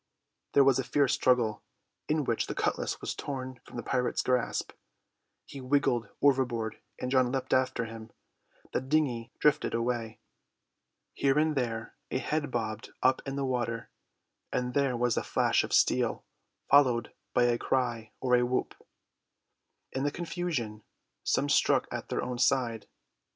There 0.53 0.63
was 0.63 0.79
fierce 0.83 1.13
struggle, 1.13 1.61
in 2.09 2.23
which 2.23 2.47
the 2.47 2.55
cutlass 2.55 2.99
was 3.01 3.13
torn 3.13 3.59
from 3.63 3.77
the 3.77 3.83
pirate's 3.83 4.23
grasp. 4.23 4.71
He 5.45 5.59
wriggled 5.59 6.07
overboard 6.23 6.79
and 6.97 7.11
John 7.11 7.31
leapt 7.31 7.53
after 7.53 7.85
him. 7.85 8.09
The 8.73 8.81
dinghy 8.81 9.31
drifted 9.37 9.75
away. 9.75 10.19
Here 11.13 11.37
and 11.37 11.55
there 11.55 11.93
a 12.09 12.17
head 12.17 12.49
bobbed 12.49 12.89
up 13.03 13.21
in 13.27 13.35
the 13.35 13.45
water, 13.45 13.91
and 14.51 14.73
there 14.73 14.97
was 14.97 15.17
a 15.17 15.23
flash 15.23 15.63
of 15.63 15.71
steel 15.71 16.25
followed 16.67 17.13
by 17.35 17.43
a 17.43 17.59
cry 17.59 18.11
or 18.21 18.35
a 18.35 18.43
whoop. 18.43 18.73
In 19.91 20.03
the 20.03 20.09
confusion 20.09 20.81
some 21.23 21.47
struck 21.47 21.87
at 21.91 22.09
their 22.09 22.23
own 22.23 22.39
side. 22.39 22.87